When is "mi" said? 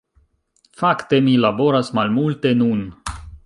1.27-1.35